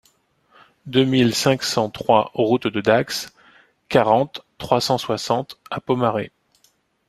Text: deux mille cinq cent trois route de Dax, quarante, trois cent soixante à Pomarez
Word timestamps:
deux 0.87 1.05
mille 1.05 1.35
cinq 1.35 1.61
cent 1.61 1.91
trois 1.91 2.31
route 2.33 2.65
de 2.65 2.81
Dax, 2.81 3.31
quarante, 3.87 4.43
trois 4.57 4.81
cent 4.81 4.97
soixante 4.97 5.59
à 5.69 5.79
Pomarez 5.79 6.31